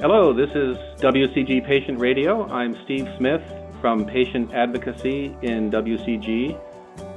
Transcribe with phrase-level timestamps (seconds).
[0.00, 2.48] Hello, this is WCG Patient Radio.
[2.50, 3.42] I'm Steve Smith
[3.80, 6.56] from Patient Advocacy in WCG.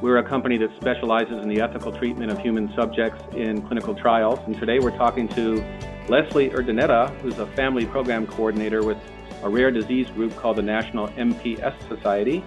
[0.01, 4.39] We're a company that specializes in the ethical treatment of human subjects in clinical trials.
[4.47, 5.63] And today we're talking to
[6.09, 8.97] Leslie Urdaneta, who's a family program coordinator with
[9.43, 12.43] a rare disease group called the National MPS Society.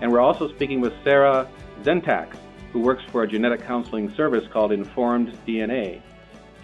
[0.00, 1.46] And we're also speaking with Sarah
[1.82, 2.34] Zentak,
[2.72, 6.00] who works for a genetic counseling service called Informed DNA.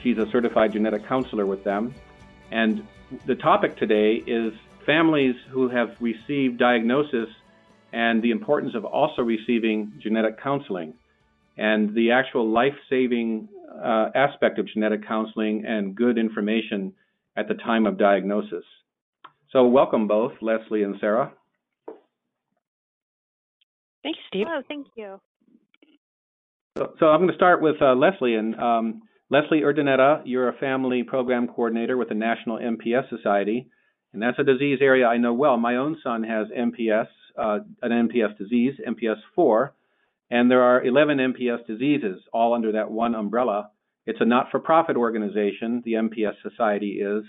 [0.03, 1.95] She's a certified genetic counselor with them.
[2.51, 2.83] And
[3.27, 4.53] the topic today is
[4.87, 7.29] families who have received diagnosis
[7.93, 10.95] and the importance of also receiving genetic counseling
[11.57, 13.49] and the actual life saving
[13.83, 16.93] uh, aspect of genetic counseling and good information
[17.37, 18.65] at the time of diagnosis.
[19.53, 21.33] So, welcome both, Leslie and Sarah.
[24.03, 24.47] Thank you, Steve.
[24.49, 25.21] Oh, thank you.
[26.79, 28.37] So, so I'm going to start with uh, Leslie.
[28.37, 29.03] And um,
[29.33, 33.69] Leslie Urdaneta, you're a family program coordinator with the National MPS Society,
[34.13, 35.57] and that's a disease area I know well.
[35.57, 37.07] My own son has MPS,
[37.39, 39.73] uh, an MPS disease, MPS 4,
[40.33, 43.71] and there are 11 MPS diseases, all under that one umbrella.
[44.05, 47.23] It's a not for profit organization, the MPS Society is.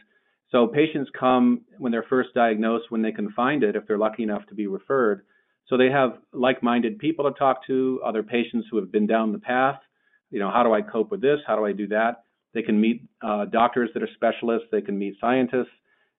[0.50, 4.24] So patients come when they're first diagnosed, when they can find it, if they're lucky
[4.24, 5.22] enough to be referred.
[5.68, 9.34] So they have like minded people to talk to, other patients who have been down
[9.34, 9.80] the path
[10.32, 11.40] you know, how do I cope with this?
[11.46, 12.24] How do I do that?
[12.54, 14.68] They can meet uh, doctors that are specialists.
[14.72, 15.70] They can meet scientists.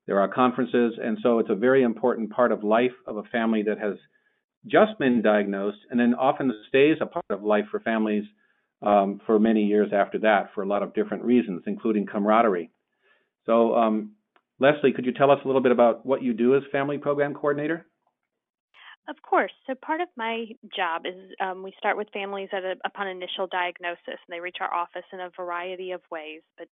[0.06, 3.62] There are conferences, and so it's a very important part of life of a family
[3.64, 3.94] that has
[4.66, 8.24] just been diagnosed, and then often stays a part of life for families
[8.82, 12.70] um, for many years after that for a lot of different reasons, including camaraderie.
[13.46, 14.12] So, um,
[14.58, 17.34] Leslie, could you tell us a little bit about what you do as family program
[17.34, 17.86] coordinator?
[19.08, 19.52] Of course.
[19.66, 23.98] So part of my job is um, we start with families a, upon initial diagnosis,
[24.06, 26.42] and they reach our office in a variety of ways.
[26.56, 26.68] But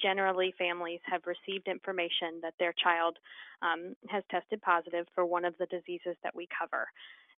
[0.00, 3.18] generally, families have received information that their child
[3.60, 6.86] um, has tested positive for one of the diseases that we cover,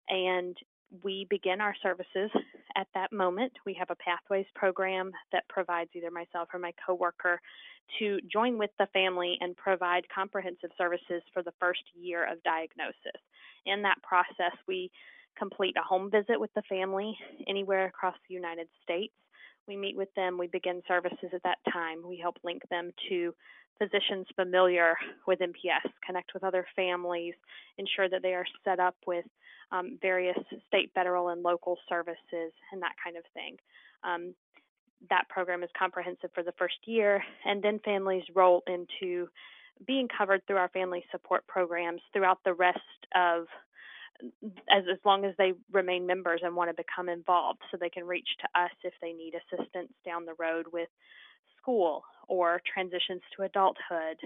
[0.08, 0.56] and
[1.02, 2.30] we begin our services
[2.76, 3.52] at that moment.
[3.66, 7.40] We have a pathways program that provides either myself or my coworker
[7.98, 13.20] to join with the family and provide comprehensive services for the first year of diagnosis.
[13.66, 14.90] In that process, we
[15.36, 17.16] complete a home visit with the family
[17.48, 19.12] anywhere across the United States.
[19.66, 22.06] We meet with them, we begin services at that time.
[22.06, 23.34] We help link them to
[23.78, 24.94] physicians familiar
[25.26, 27.34] with MPS, connect with other families,
[27.78, 29.24] ensure that they are set up with
[29.72, 33.56] um, various state, federal, and local services, and that kind of thing.
[34.02, 34.34] Um,
[35.10, 39.28] that program is comprehensive for the first year, and then families roll into
[39.86, 42.78] being covered through our family support programs throughout the rest
[43.14, 43.46] of
[44.70, 48.06] as as long as they remain members and want to become involved so they can
[48.06, 50.88] reach to us if they need assistance down the road with
[51.64, 54.18] school or transitions to adulthood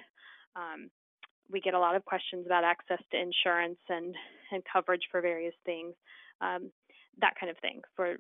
[0.56, 0.90] um,
[1.50, 4.14] we get a lot of questions about access to insurance and
[4.50, 5.94] and coverage for various things
[6.40, 6.70] um,
[7.20, 8.16] that kind of thing for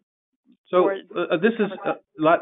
[0.70, 2.40] so for, uh, this is a lot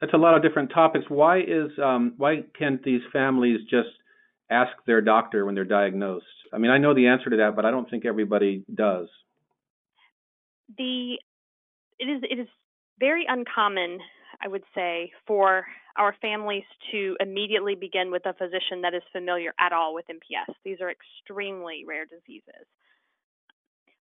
[0.00, 3.88] that's a lot of different topics why is um, why can't these families just
[4.50, 6.26] ask their doctor when they're diagnosed?
[6.52, 9.08] I mean, I know the answer to that, but I don't think everybody does.
[10.78, 11.18] The
[11.98, 12.48] it is it is
[12.98, 13.98] very uncommon,
[14.44, 15.66] I would say, for
[15.96, 20.54] our families to immediately begin with a physician that is familiar at all with MPS.
[20.64, 22.66] These are extremely rare diseases.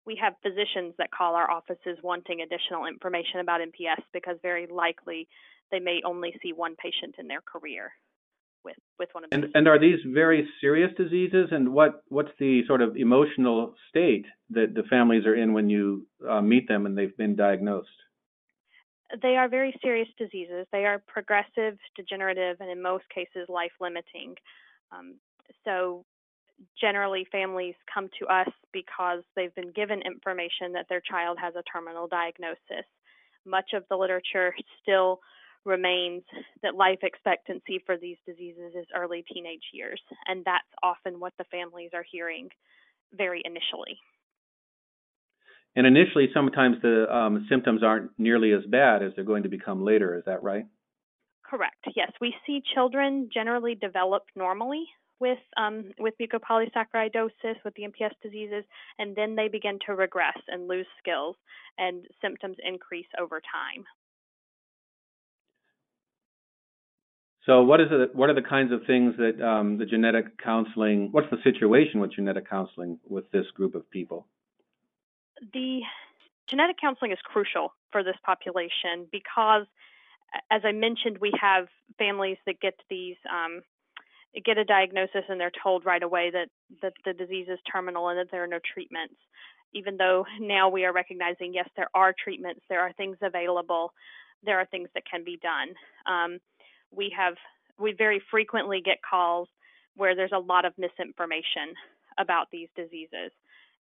[0.04, 5.28] We have physicians that call our offices wanting additional information about MPS because very likely
[5.70, 7.92] they may only see one patient in their career
[8.64, 12.62] with with one of and, and are these very serious diseases and what what's the
[12.66, 16.96] sort of emotional state that the families are in when you uh, meet them and
[16.96, 17.88] they've been diagnosed
[19.20, 20.66] they are very serious diseases.
[20.72, 24.36] They are progressive degenerative and in most cases life limiting
[24.92, 25.14] um,
[25.64, 26.04] so
[26.80, 31.62] generally families come to us because they've been given information that their child has a
[31.62, 32.86] terminal diagnosis.
[33.44, 35.20] Much of the literature still
[35.64, 36.22] remains
[36.62, 41.44] that life expectancy for these diseases is early teenage years, and that's often what the
[41.44, 42.48] families are hearing
[43.16, 43.98] very initially.
[45.74, 49.84] And initially, sometimes the um, symptoms aren't nearly as bad as they're going to become
[49.84, 50.16] later.
[50.16, 50.66] Is that right?
[51.44, 51.84] Correct.
[51.96, 54.86] Yes, we see children generally develop normally
[55.18, 58.64] with um, with mucopolysaccharidosis, with the MPS diseases,
[58.98, 61.36] and then they begin to regress and lose skills,
[61.78, 63.84] and symptoms increase over time.
[67.46, 68.14] So what is it?
[68.14, 71.08] What are the kinds of things that um, the genetic counseling?
[71.12, 74.26] What's the situation with genetic counseling with this group of people?
[75.52, 75.80] The
[76.46, 79.66] genetic counseling is crucial for this population because,
[80.50, 81.66] as I mentioned, we have
[81.98, 83.62] families that get these um,
[84.44, 86.48] get a diagnosis and they're told right away that,
[86.80, 89.14] that the disease is terminal and that there are no treatments.
[89.74, 93.92] Even though now we are recognizing, yes, there are treatments, there are things available,
[94.42, 95.74] there are things that can be done.
[96.06, 96.38] Um,
[96.90, 97.34] we have,
[97.78, 99.48] we very frequently get calls
[99.96, 101.74] where there's a lot of misinformation
[102.18, 103.32] about these diseases.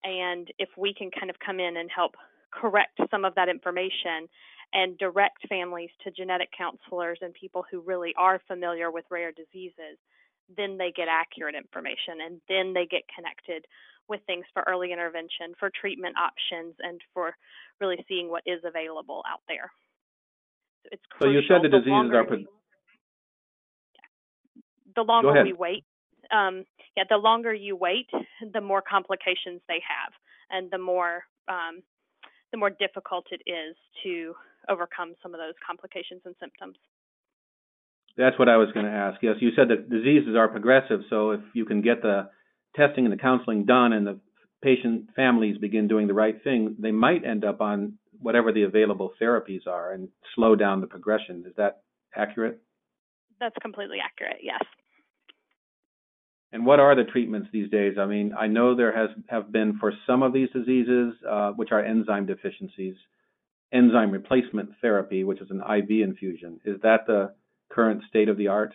[0.03, 2.15] And if we can kind of come in and help
[2.51, 4.29] correct some of that information
[4.73, 9.97] and direct families to genetic counselors and people who really are familiar with rare diseases,
[10.55, 13.65] then they get accurate information and then they get connected
[14.07, 17.35] with things for early intervention, for treatment options, and for
[17.81, 19.69] really seeing what is available out there.
[20.83, 21.79] So it's So you said the crucial.
[21.79, 22.47] diseases are we-
[24.95, 25.85] the longer we wait,
[26.31, 26.65] um,
[26.95, 28.09] yeah, the longer you wait,
[28.53, 30.13] the more complications they have,
[30.49, 31.81] and the more um,
[32.51, 34.33] the more difficult it is to
[34.69, 36.75] overcome some of those complications and symptoms.
[38.17, 39.21] That's what I was going to ask.
[39.21, 42.29] Yes, you said that diseases are progressive, so if you can get the
[42.75, 44.19] testing and the counseling done and the
[44.63, 49.11] patient families begin doing the right thing, they might end up on whatever the available
[49.21, 51.43] therapies are and slow down the progression.
[51.47, 51.81] Is that
[52.15, 52.59] accurate?
[53.39, 54.37] That's completely accurate.
[54.41, 54.63] Yes.
[56.51, 57.95] And what are the treatments these days?
[57.99, 61.71] I mean, I know there has have been for some of these diseases, uh, which
[61.71, 62.95] are enzyme deficiencies,
[63.73, 66.59] enzyme replacement therapy, which is an IV infusion.
[66.63, 67.33] Is that the
[67.69, 68.73] current state of the art?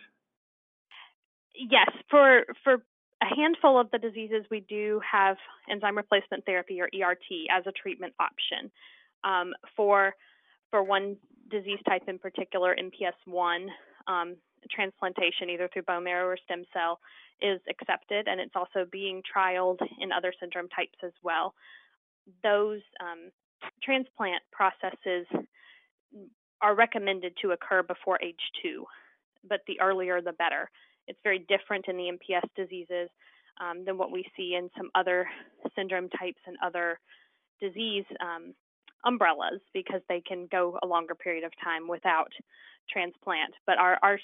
[1.55, 2.73] Yes, for for
[3.21, 5.37] a handful of the diseases, we do have
[5.69, 8.71] enzyme replacement therapy or ERT as a treatment option.
[9.23, 10.13] Um, for
[10.69, 11.17] for one
[11.49, 13.69] disease type in particular, MPS one,
[14.07, 14.35] um,
[14.69, 16.99] transplantation either through bone marrow or stem cell
[17.41, 21.53] is accepted, and it's also being trialed in other syndrome types as well.
[22.43, 23.31] Those um,
[23.83, 25.27] transplant processes
[26.61, 28.85] are recommended to occur before age two,
[29.47, 30.69] but the earlier the better.
[31.07, 33.09] It's very different in the MPS diseases
[33.59, 35.27] um, than what we see in some other
[35.75, 36.99] syndrome types and other
[37.61, 38.53] disease um,
[39.05, 42.31] umbrellas because they can go a longer period of time without
[42.89, 43.53] transplant.
[43.65, 44.19] But our our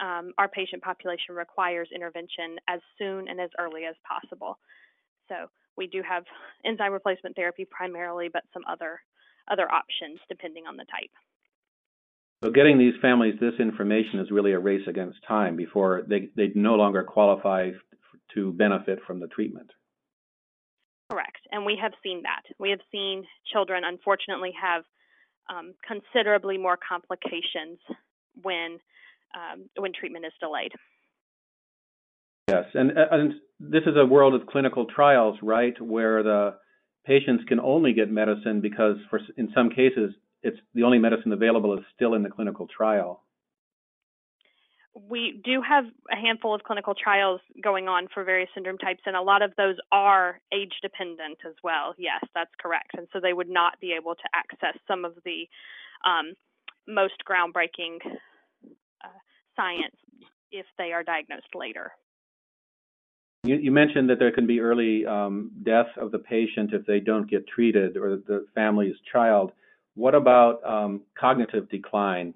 [0.00, 4.58] um, our patient population requires intervention as soon and as early as possible.
[5.28, 6.24] So we do have
[6.64, 9.00] enzyme replacement therapy primarily, but some other
[9.48, 11.10] other options depending on the type.
[12.42, 16.50] So getting these families this information is really a race against time before they, they
[16.54, 17.70] no longer qualify
[18.34, 19.70] to benefit from the treatment.
[21.10, 21.38] Correct.
[21.52, 22.42] And we have seen that.
[22.58, 24.82] We have seen children, unfortunately, have
[25.48, 27.78] um, considerably more complications
[28.42, 28.78] when
[29.34, 30.72] um, when treatment is delayed.
[32.48, 36.54] Yes, and, and this is a world of clinical trials, right, where the
[37.04, 41.74] patients can only get medicine because, for in some cases, it's the only medicine available
[41.74, 43.22] is still in the clinical trial.
[44.94, 49.14] We do have a handful of clinical trials going on for various syndrome types, and
[49.14, 51.94] a lot of those are age dependent as well.
[51.98, 52.92] Yes, that's correct.
[52.96, 55.48] And so they would not be able to access some of the
[56.08, 56.34] um,
[56.88, 58.16] most groundbreaking uh,
[59.56, 59.96] science
[60.52, 61.92] if they are diagnosed later.
[63.44, 67.00] You, you mentioned that there can be early um, death of the patient if they
[67.00, 69.52] don't get treated or the family's child.
[69.94, 72.34] What about um, cognitive decline?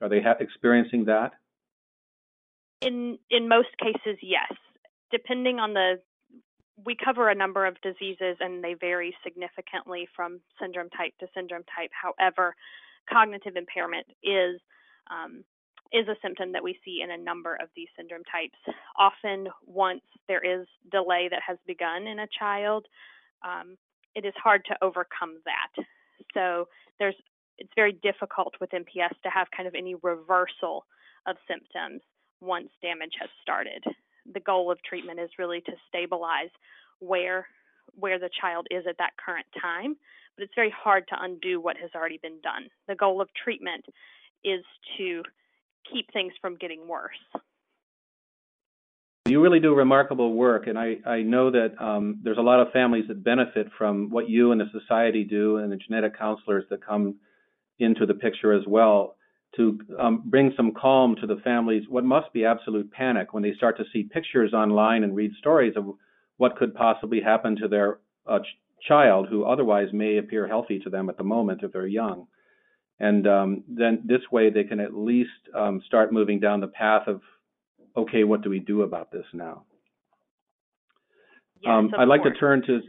[0.00, 1.32] Are they ha- experiencing that?
[2.80, 4.52] In in most cases, yes.
[5.10, 6.00] Depending on the
[6.84, 11.64] we cover a number of diseases and they vary significantly from syndrome type to syndrome
[11.76, 11.90] type.
[11.90, 12.54] However,
[13.10, 14.60] cognitive impairment is
[15.10, 15.42] um,
[15.92, 18.58] is a symptom that we see in a number of these syndrome types.
[18.98, 22.86] Often, once there is delay that has begun in a child,
[23.42, 23.76] um,
[24.14, 25.84] it is hard to overcome that.
[26.34, 26.68] So
[26.98, 27.14] there's
[27.58, 30.86] it's very difficult with MPS to have kind of any reversal
[31.26, 32.02] of symptoms
[32.40, 33.82] once damage has started.
[34.32, 36.50] The goal of treatment is really to stabilize
[37.00, 37.46] where
[37.94, 39.96] where the child is at that current time,
[40.36, 42.68] but it's very hard to undo what has already been done.
[42.86, 43.84] The goal of treatment
[44.44, 44.62] is
[44.98, 45.22] to
[45.92, 47.16] keep things from getting worse.
[49.26, 52.72] You really do remarkable work, and I, I know that um, there's a lot of
[52.72, 56.84] families that benefit from what you and the society do, and the genetic counselors that
[56.84, 57.16] come
[57.78, 59.16] into the picture as well
[59.56, 61.82] to um, bring some calm to the families.
[61.88, 65.74] What must be absolute panic when they start to see pictures online and read stories
[65.76, 65.86] of
[66.36, 70.90] what could possibly happen to their uh, ch- child who otherwise may appear healthy to
[70.90, 72.26] them at the moment if they're young.
[73.00, 77.06] And um, then this way they can at least um, start moving down the path
[77.06, 77.20] of
[77.96, 79.64] okay, what do we do about this now?
[81.60, 82.80] Yes, um, I'd like to turn to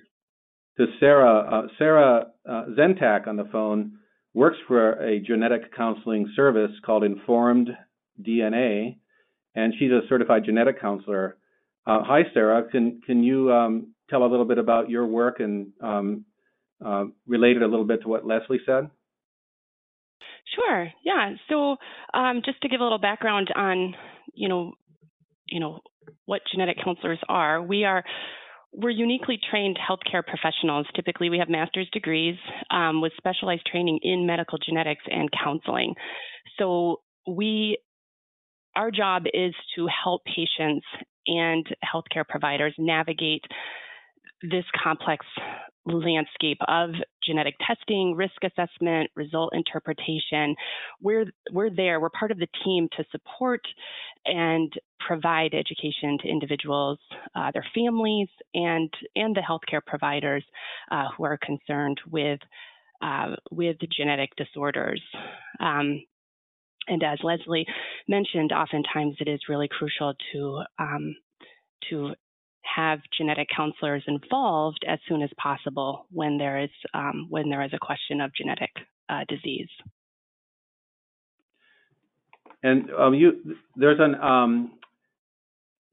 [0.77, 1.39] to Sarah.
[1.39, 3.93] Uh, Sarah uh, Zentak on the phone
[4.33, 7.69] works for a genetic counseling service called Informed
[8.21, 8.97] DNA,
[9.55, 11.37] and she's a certified genetic counselor.
[11.85, 12.63] Uh, hi, Sarah.
[12.69, 16.25] Can can you um, tell a little bit about your work and um,
[16.83, 18.89] uh, relate it a little bit to what Leslie said?
[20.55, 20.89] Sure.
[21.03, 21.33] Yeah.
[21.49, 21.77] So,
[22.13, 23.95] um, just to give a little background on,
[24.33, 24.73] you know,
[25.47, 25.79] you know
[26.25, 28.03] what genetic counselors are, we are
[28.71, 30.85] we're uniquely trained healthcare professionals.
[30.95, 32.35] Typically, we have master's degrees
[32.71, 35.95] um, with specialized training in medical genetics and counseling.
[36.57, 37.77] So we
[38.75, 40.85] our job is to help patients
[41.27, 43.43] and healthcare providers navigate
[44.41, 45.25] this complex
[45.85, 46.91] landscape of
[47.29, 50.55] genetic testing, risk assessment, result interpretation.
[51.01, 53.61] We're, we're there, we're part of the team to support
[54.25, 54.71] and
[55.07, 56.99] provide education to individuals,
[57.35, 60.43] uh, their families, and, and the healthcare providers
[60.91, 62.39] uh, who are concerned with,
[63.01, 65.01] uh, with genetic disorders.
[65.59, 65.87] Um,
[66.87, 67.67] and as Leslie
[68.07, 71.15] mentioned, oftentimes it is really crucial to um,
[71.89, 72.13] to
[72.75, 77.71] have genetic counselors involved as soon as possible when there is um, when there is
[77.73, 78.71] a question of genetic
[79.09, 79.69] uh, disease.
[82.61, 84.71] And um, you, there's an um,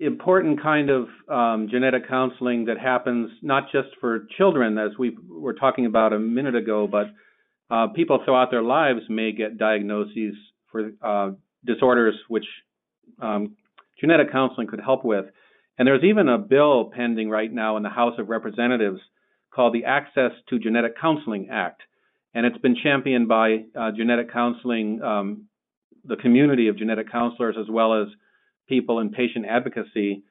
[0.01, 5.55] important kind of um, genetic counseling that happens not just for children, as we were
[5.55, 7.07] talking about a minute ago, but
[7.71, 10.35] uh, people throughout their lives may get diagnoses
[10.71, 11.31] for uh,
[11.65, 12.45] disorders which
[13.21, 13.57] um,
[14.01, 15.27] genetic counseling could help with.
[15.79, 19.01] And there's even a bill pending right now in the House of Representatives
[19.53, 21.83] called the Access to Genetic Counseling Act.
[22.35, 25.45] And it's been championed by uh, genetic counseling, um,
[26.05, 28.09] the community of genetic counselors, as well as
[28.69, 30.23] people in patient advocacy,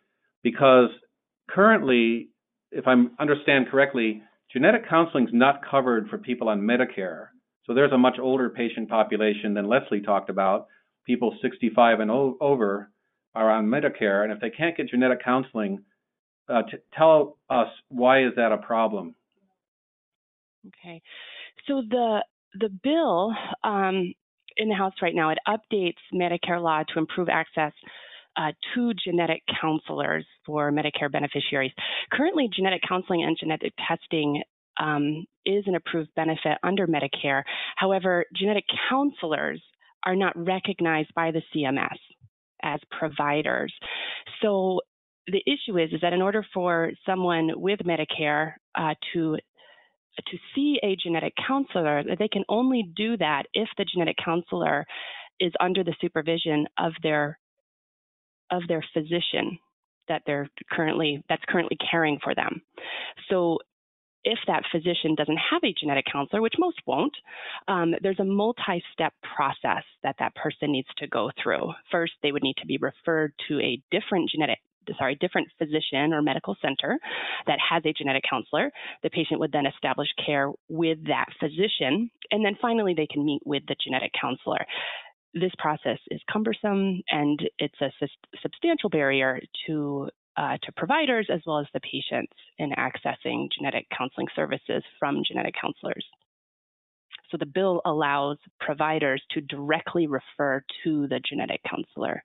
[0.44, 0.90] because
[1.50, 2.30] currently,
[2.72, 4.22] if I understand correctly,
[4.52, 7.28] genetic counseling is not covered for people on Medicare.
[7.66, 10.68] So there's a much older patient population than Leslie talked about.
[11.06, 12.92] People 65 and o- over
[13.36, 15.84] are on Medicare, and if they can't get genetic counseling,
[16.50, 19.16] uh, t- tell us why is that a problem?
[20.68, 21.02] Okay,
[21.68, 22.24] so the
[22.60, 24.14] the bill um,
[24.58, 27.74] in the House right now it updates Medicare law to improve access
[28.38, 31.72] uh, to genetic counselors for Medicare beneficiaries.
[32.12, 34.42] Currently, genetic counseling and genetic testing
[34.80, 37.44] um, is an approved benefit under Medicare.
[37.76, 39.62] However, genetic counselors
[40.06, 41.98] are not recognized by the CMS
[42.66, 43.74] as providers.
[44.42, 44.82] So
[45.28, 49.38] the issue is, is that in order for someone with Medicare uh, to
[50.30, 54.86] to see a genetic counselor, they can only do that if the genetic counselor
[55.42, 57.38] is under the supervision of their
[58.52, 59.58] of their physician
[60.08, 62.62] that they're currently that's currently caring for them.
[63.30, 63.60] So
[64.26, 67.16] if that physician doesn't have a genetic counselor, which most won't,
[67.68, 71.72] um, there's a multi step process that that person needs to go through.
[71.92, 74.60] First, they would need to be referred to a different genetic
[75.00, 77.00] sorry, different physician or medical center
[77.48, 78.72] that has a genetic counselor.
[79.02, 83.42] The patient would then establish care with that physician, and then finally they can meet
[83.46, 84.64] with the genetic counselor.
[85.34, 87.92] This process is cumbersome and it's a
[88.44, 94.28] substantial barrier to uh, to providers as well as the patients in accessing genetic counseling
[94.36, 96.06] services from genetic counselors.
[97.32, 102.24] So the bill allows providers to directly refer to the genetic counselor.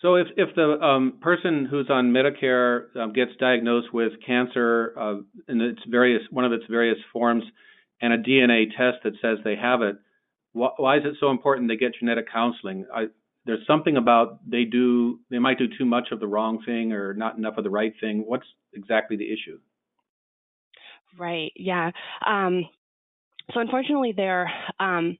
[0.00, 5.14] So if, if the um, person who's on Medicare um, gets diagnosed with cancer uh,
[5.48, 7.44] in its various one of its various forms
[8.02, 9.96] and a DNA test that says they have it,
[10.52, 12.84] wh- why is it so important they get genetic counseling?
[12.94, 13.06] I,
[13.46, 17.14] there's something about they do they might do too much of the wrong thing or
[17.14, 18.24] not enough of the right thing.
[18.26, 19.58] What's exactly the issue?
[21.18, 21.52] Right.
[21.56, 21.90] Yeah.
[22.26, 22.64] Um,
[23.52, 25.18] so unfortunately, there um,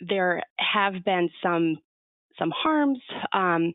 [0.00, 1.78] there have been some
[2.38, 3.00] some harms
[3.32, 3.72] um,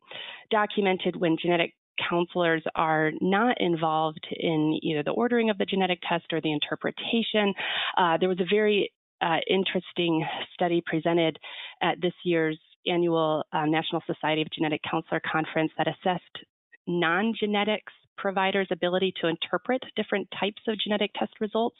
[0.50, 1.74] documented when genetic
[2.10, 7.54] counselors are not involved in either the ordering of the genetic test or the interpretation.
[7.98, 11.38] Uh, there was a very uh, interesting study presented
[11.82, 16.46] at this year's annual uh, National Society of Genetic Counselor conference that assessed
[16.88, 21.78] non genetics providers' ability to interpret different types of genetic test results.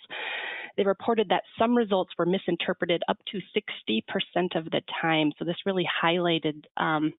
[0.78, 5.32] They reported that some results were misinterpreted up to 60% of the time.
[5.38, 7.14] So this really highlighted um,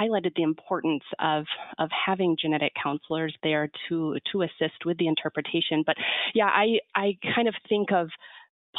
[0.00, 1.44] highlighted the importance of
[1.78, 5.82] of having genetic counselors there to to assist with the interpretation.
[5.86, 5.96] But
[6.34, 8.08] yeah, I I kind of think of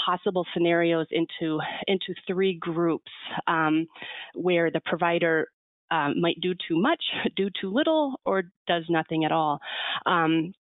[0.05, 3.11] possible scenarios into into three groups
[3.47, 3.87] um,
[4.33, 5.47] where the provider
[5.91, 7.03] um, might do too much,
[7.35, 9.59] do too little, or does nothing at all.
[10.05, 10.53] Um,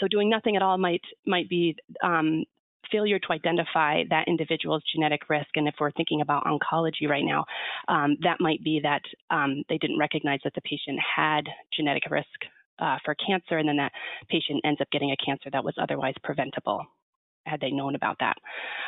[0.00, 2.44] so doing nothing at all might might be um,
[2.90, 5.48] failure to identify that individual's genetic risk.
[5.54, 7.44] And if we're thinking about oncology right now,
[7.88, 11.42] um, that might be that um, they didn't recognize that the patient had
[11.74, 12.26] genetic risk
[12.78, 13.92] uh, for cancer, and then that
[14.28, 16.84] patient ends up getting a cancer that was otherwise preventable
[17.46, 18.36] had they known about that.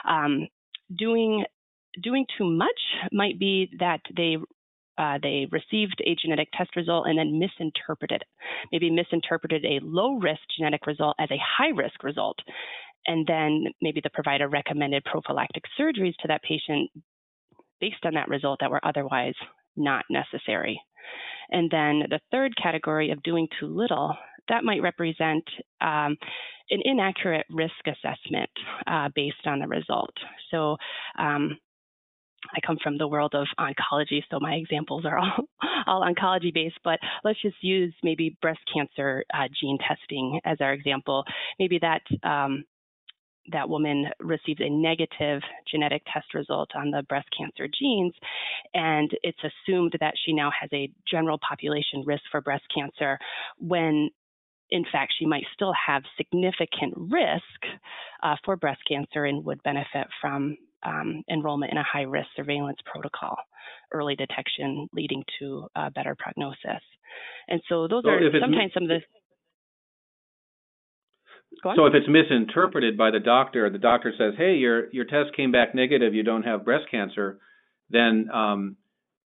[0.09, 0.49] Um,
[0.97, 1.45] doing
[2.03, 2.81] doing too much
[3.13, 4.37] might be that they
[4.97, 8.29] uh, they received a genetic test result and then misinterpreted it.
[8.71, 12.39] Maybe misinterpreted a low risk genetic result as a high risk result.
[13.07, 16.91] And then maybe the provider recommended prophylactic surgeries to that patient
[17.81, 19.35] based on that result that were otherwise
[19.77, 20.81] not necessary.
[21.51, 24.17] And then the third category of doing too little,
[24.49, 25.45] that might represent
[25.81, 26.17] um,
[26.71, 28.51] an inaccurate risk assessment
[28.87, 30.15] uh, based on the result.
[30.51, 30.77] So
[31.19, 31.59] um,
[32.53, 35.45] I come from the world of oncology, so my examples are all,
[35.87, 40.73] all oncology based, but let's just use maybe breast cancer uh, gene testing as our
[40.73, 41.25] example.
[41.59, 42.65] Maybe that um,
[43.53, 48.15] that woman receives a negative genetic test result on the breast cancer genes,
[48.73, 53.19] and it's assumed that she now has a general population risk for breast cancer
[53.59, 54.09] when
[54.71, 57.79] in fact, she might still have significant risk
[58.23, 62.79] uh, for breast cancer and would benefit from um, enrollment in a high risk surveillance
[62.85, 63.37] protocol,
[63.93, 66.83] early detection leading to uh, better prognosis.
[67.49, 69.01] And so those so are sometimes some of the.
[71.77, 75.53] So if it's misinterpreted by the doctor, the doctor says, "Hey, your your test came
[75.53, 76.15] back negative.
[76.15, 77.39] You don't have breast cancer,"
[77.91, 78.77] then um,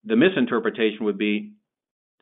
[0.04, 1.54] the misinterpretation would be,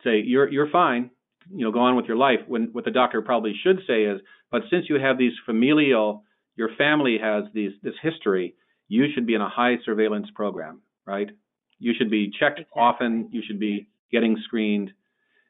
[0.04, 1.10] say, "You're you're fine.
[1.52, 4.20] You know, go on with your life." When what the doctor probably should say is,
[4.50, 6.24] "But since you have these familial,
[6.56, 8.54] your family has these this history,
[8.88, 11.30] you should be in a high surveillance program, right?
[11.78, 12.82] You should be checked exactly.
[12.82, 13.28] often.
[13.32, 14.92] You should be getting screened.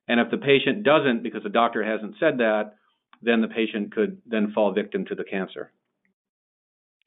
[0.09, 2.77] And if the patient doesn't, because the doctor hasn't said that,
[3.23, 5.73] then the patient could then fall victim to the cancer.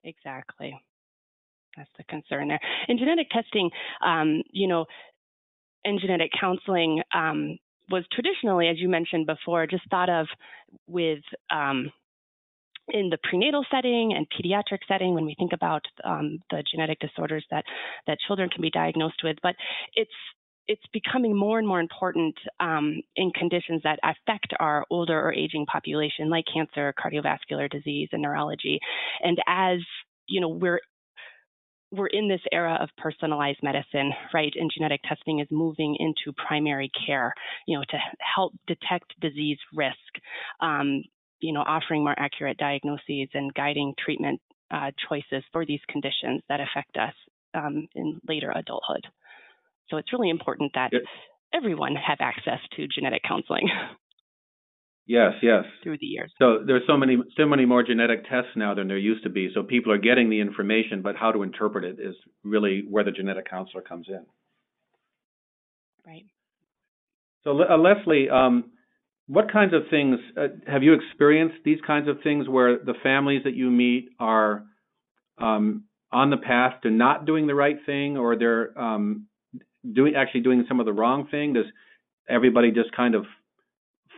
[0.04, 0.80] Exactly.
[1.78, 2.60] That's the concern there.
[2.88, 3.70] In genetic testing,
[4.06, 4.86] um, you know,
[5.86, 7.58] and genetic counseling um,
[7.90, 10.28] was traditionally, as you mentioned before, just thought of
[10.88, 11.92] with um,
[12.92, 17.46] in the prenatal setting and pediatric setting when we think about um, the genetic disorders
[17.52, 17.64] that
[18.08, 19.38] that children can be diagnosed with.
[19.42, 19.56] But
[19.96, 20.12] it's
[20.68, 25.66] it's becoming more and more important um, in conditions that affect our older or aging
[25.66, 28.80] population like cancer cardiovascular disease and neurology.
[29.22, 29.80] And as
[30.28, 30.80] you know we're
[31.92, 34.54] we're in this era of personalized medicine, right?
[34.56, 37.34] And genetic testing is moving into primary care,
[37.68, 37.98] you know, to
[38.36, 39.96] help detect disease risk.
[40.62, 41.04] Um,
[41.42, 46.60] you know, offering more accurate diagnoses and guiding treatment uh, choices for these conditions that
[46.60, 47.14] affect us
[47.54, 49.06] um, in later adulthood.
[49.90, 50.92] So it's really important that
[51.54, 53.70] everyone have access to genetic counseling.
[55.10, 55.64] Yes, yes.
[55.82, 56.32] Through the years.
[56.38, 59.50] So there's so many so many more genetic tests now than there used to be.
[59.56, 63.10] So people are getting the information, but how to interpret it is really where the
[63.10, 64.24] genetic counselor comes in.
[66.06, 66.28] Right.
[67.44, 68.66] So uh, Leslie, um,
[69.26, 73.42] what kinds of things uh, have you experienced these kinds of things where the families
[73.46, 74.66] that you meet are
[75.40, 79.26] um, on the path to not doing the right thing or they're um,
[79.92, 81.66] doing actually doing some of the wrong thing does
[82.30, 83.26] everybody just kind of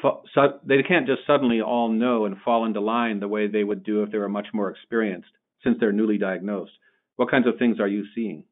[0.01, 3.83] su- they can't just suddenly all know and fall into line the way they would
[3.83, 5.29] do if they were much more experienced
[5.63, 6.71] since they're newly diagnosed.
[7.15, 8.43] What kinds of things are you seeing?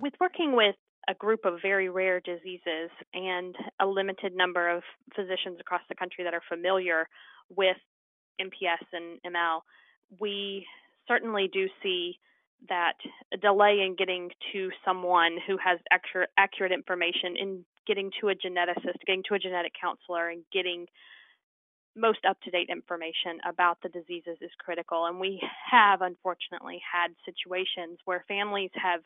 [0.00, 0.76] With working with
[1.08, 4.82] a group of very rare diseases and a limited number of
[5.14, 7.08] physicians across the country that are familiar
[7.54, 7.76] with
[8.40, 9.60] MPS and ML,
[10.20, 10.66] we
[11.08, 12.18] certainly do see
[12.68, 12.94] that
[13.32, 15.78] a delay in getting to someone who has
[16.38, 20.86] accurate information in getting to a geneticist, getting to a genetic counselor, and getting
[21.94, 25.06] most up to date information about the diseases is critical.
[25.06, 25.40] And we
[25.70, 29.00] have unfortunately had situations where families have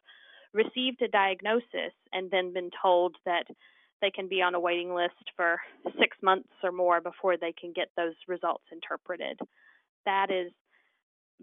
[0.53, 3.45] received a diagnosis and then been told that
[4.01, 5.59] they can be on a waiting list for
[5.99, 9.39] six months or more before they can get those results interpreted.
[10.05, 10.53] That is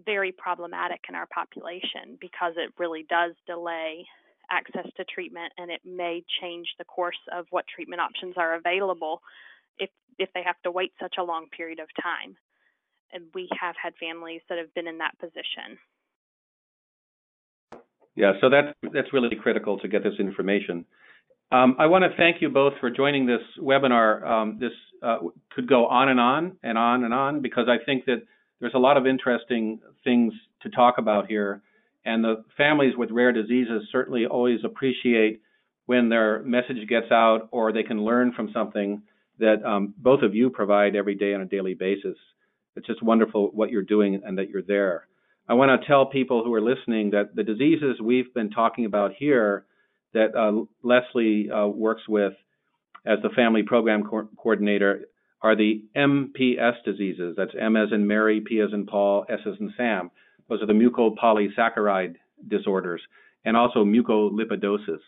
[0.04, 4.06] very problematic in our population because it really does delay
[4.50, 9.22] access to treatment and it may change the course of what treatment options are available
[9.78, 12.36] if if they have to wait such a long period of time.
[13.12, 15.78] And we have had families that have been in that position.
[18.16, 20.84] Yeah, so that's that's really critical to get this information.
[21.52, 24.26] Um, I want to thank you both for joining this webinar.
[24.26, 25.18] Um, this uh,
[25.54, 28.22] could go on and on and on and on because I think that
[28.60, 31.62] there's a lot of interesting things to talk about here,
[32.04, 35.40] and the families with rare diseases certainly always appreciate
[35.86, 39.02] when their message gets out or they can learn from something
[39.38, 42.16] that um, both of you provide every day on a daily basis.
[42.76, 45.06] It's just wonderful what you're doing and that you're there.
[45.48, 49.12] I want to tell people who are listening that the diseases we've been talking about
[49.18, 49.66] here
[50.14, 52.32] that uh, Leslie uh, works with
[53.04, 55.02] as the family program co- coordinator
[55.42, 57.34] are the MPS diseases.
[57.36, 60.10] That's M as in Mary, P as in Paul, S as in Sam.
[60.48, 62.16] Those are the mucopolysaccharide
[62.48, 63.02] disorders
[63.44, 65.00] and also mucolipidosis.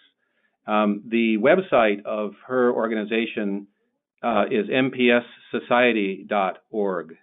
[0.67, 3.67] Um, the website of her organization
[4.23, 7.17] uh, is mpssociety.org.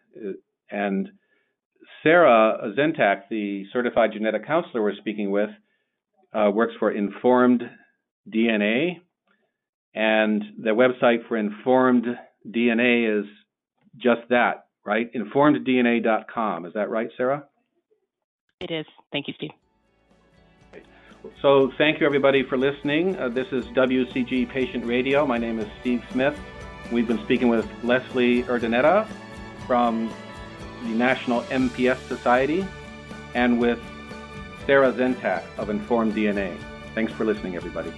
[0.70, 1.10] And
[2.02, 5.50] Sarah Zentak, the certified genetic counselor we're speaking with,
[6.34, 7.64] uh, works for Informed
[8.30, 9.02] DNA.
[9.94, 12.06] And the website for Informed
[12.48, 13.26] DNA is
[13.98, 15.12] just that, right?
[15.14, 16.66] InformedDNA.com.
[16.66, 17.44] Is that right, Sarah?
[18.64, 18.86] It is.
[19.12, 19.52] Thank you, Steve.
[21.42, 23.18] So thank you everybody for listening.
[23.18, 25.26] Uh, this is WCG Patient Radio.
[25.26, 26.40] My name is Steve Smith.
[26.90, 29.06] We've been speaking with Leslie Urdaneta
[29.68, 30.10] from
[30.84, 32.66] the National MPS Society
[33.36, 33.82] and with
[34.66, 36.58] Sarah Zentak of Informed DNA.
[36.96, 37.92] Thanks for listening, everybody.